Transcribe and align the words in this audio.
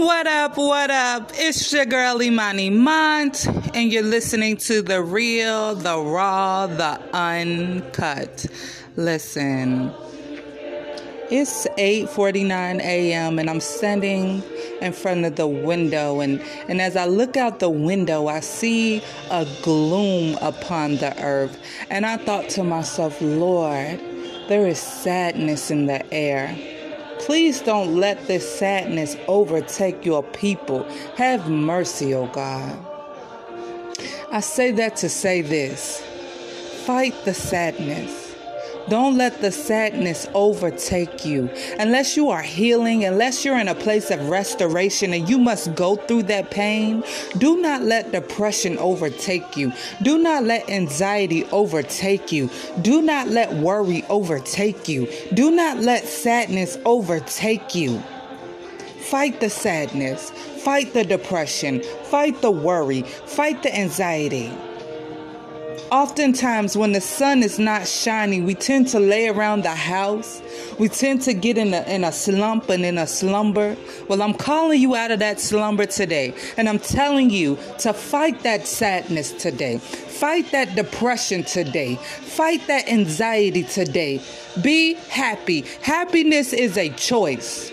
What 0.00 0.26
up, 0.26 0.56
what 0.56 0.90
up? 0.90 1.30
It's 1.34 1.70
your 1.74 1.84
girl 1.84 2.22
Imani 2.22 2.70
Mont, 2.70 3.46
and 3.74 3.92
you're 3.92 4.02
listening 4.02 4.56
to 4.56 4.80
the 4.80 5.02
real, 5.02 5.74
the 5.74 5.98
raw, 5.98 6.66
the 6.66 6.98
uncut. 7.12 8.46
Listen, 8.96 9.92
it's 11.30 11.66
8:49 11.76 12.80
a.m. 12.80 13.38
and 13.38 13.50
I'm 13.50 13.60
standing 13.60 14.42
in 14.80 14.94
front 14.94 15.26
of 15.26 15.36
the 15.36 15.46
window 15.46 16.20
and, 16.20 16.40
and 16.66 16.80
as 16.80 16.96
I 16.96 17.04
look 17.04 17.36
out 17.36 17.58
the 17.58 17.68
window 17.68 18.26
I 18.26 18.40
see 18.40 19.02
a 19.30 19.46
gloom 19.62 20.38
upon 20.40 20.96
the 20.96 21.14
earth 21.22 21.58
and 21.90 22.06
I 22.06 22.16
thought 22.16 22.48
to 22.50 22.64
myself, 22.64 23.20
Lord, 23.20 24.00
there 24.48 24.66
is 24.66 24.78
sadness 24.78 25.70
in 25.70 25.84
the 25.84 26.10
air. 26.10 26.56
Please 27.30 27.60
don't 27.60 27.94
let 27.94 28.26
this 28.26 28.58
sadness 28.58 29.16
overtake 29.28 30.04
your 30.04 30.24
people. 30.24 30.82
Have 31.14 31.48
mercy, 31.48 32.12
O 32.12 32.22
oh 32.22 32.26
God. 32.26 32.76
I 34.32 34.40
say 34.40 34.72
that 34.72 34.96
to 34.96 35.08
say 35.08 35.40
this 35.40 36.02
fight 36.84 37.14
the 37.24 37.32
sadness. 37.32 38.29
Don't 38.88 39.16
let 39.16 39.40
the 39.40 39.52
sadness 39.52 40.26
overtake 40.34 41.24
you. 41.24 41.50
Unless 41.78 42.16
you 42.16 42.30
are 42.30 42.42
healing, 42.42 43.04
unless 43.04 43.44
you're 43.44 43.58
in 43.58 43.68
a 43.68 43.74
place 43.74 44.10
of 44.10 44.28
restoration 44.28 45.12
and 45.12 45.28
you 45.28 45.38
must 45.38 45.74
go 45.74 45.96
through 45.96 46.24
that 46.24 46.50
pain, 46.50 47.04
do 47.38 47.60
not 47.60 47.82
let 47.82 48.12
depression 48.12 48.78
overtake 48.78 49.56
you. 49.56 49.72
Do 50.02 50.18
not 50.18 50.44
let 50.44 50.68
anxiety 50.68 51.44
overtake 51.46 52.32
you. 52.32 52.50
Do 52.82 53.02
not 53.02 53.28
let 53.28 53.52
worry 53.52 54.04
overtake 54.08 54.88
you. 54.88 55.08
Do 55.34 55.50
not 55.50 55.78
let 55.78 56.04
sadness 56.04 56.78
overtake 56.84 57.74
you. 57.74 58.02
Fight 59.00 59.40
the 59.40 59.50
sadness, 59.50 60.30
fight 60.30 60.92
the 60.92 61.04
depression, 61.04 61.82
fight 62.04 62.40
the 62.42 62.50
worry, 62.50 63.02
fight 63.02 63.62
the 63.62 63.76
anxiety. 63.76 64.52
Oftentimes, 65.90 66.76
when 66.76 66.92
the 66.92 67.00
sun 67.00 67.42
is 67.42 67.58
not 67.58 67.86
shining, 67.86 68.44
we 68.44 68.54
tend 68.54 68.88
to 68.88 69.00
lay 69.00 69.28
around 69.28 69.64
the 69.64 69.74
house. 69.74 70.40
We 70.78 70.88
tend 70.88 71.22
to 71.22 71.34
get 71.34 71.58
in 71.58 71.74
a, 71.74 71.82
in 71.82 72.04
a 72.04 72.12
slump 72.12 72.68
and 72.68 72.84
in 72.84 72.96
a 72.96 73.06
slumber. 73.06 73.76
Well, 74.08 74.22
I'm 74.22 74.34
calling 74.34 74.80
you 74.80 74.94
out 74.94 75.10
of 75.10 75.18
that 75.18 75.40
slumber 75.40 75.86
today. 75.86 76.34
And 76.56 76.68
I'm 76.68 76.78
telling 76.78 77.30
you 77.30 77.58
to 77.80 77.92
fight 77.92 78.42
that 78.44 78.66
sadness 78.66 79.32
today. 79.32 79.78
Fight 79.78 80.52
that 80.52 80.76
depression 80.76 81.42
today. 81.42 81.96
Fight 81.96 82.66
that 82.68 82.88
anxiety 82.88 83.64
today. 83.64 84.22
Be 84.62 84.94
happy. 84.94 85.62
Happiness 85.82 86.52
is 86.52 86.76
a 86.76 86.90
choice. 86.90 87.72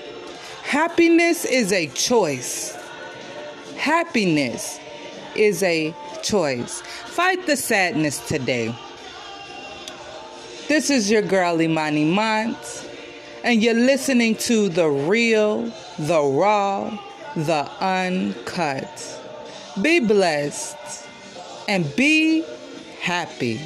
Happiness 0.63 1.45
is 1.45 1.71
a 1.71 1.87
choice. 1.87 2.75
Happiness 3.77 4.79
is 5.35 5.63
a 5.63 5.93
choice. 6.23 6.81
Fight 6.81 7.45
the 7.45 7.57
sadness 7.57 8.25
today. 8.27 8.75
This 10.67 10.89
is 10.89 11.09
your 11.09 11.21
girl 11.21 11.61
Imani 11.61 12.05
Mont, 12.05 12.89
and 13.43 13.63
you're 13.63 13.73
listening 13.73 14.35
to 14.35 14.69
the 14.69 14.87
real, 14.89 15.71
the 15.97 16.21
raw, 16.21 16.97
the 17.35 17.69
uncut. 17.79 19.21
Be 19.81 19.99
blessed 19.99 20.77
and 21.67 21.95
be 21.95 22.43
happy. 22.99 23.61